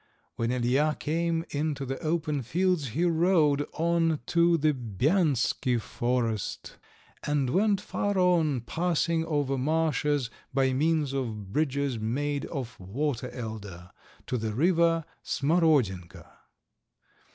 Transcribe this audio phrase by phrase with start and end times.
[0.35, 6.77] When Ilija came into the open fields he rode on to the Bianski forest,
[7.21, 13.91] and went far on, passing over marshes, by means of bridges made of water elder,
[14.25, 16.25] to the river Smarodienka.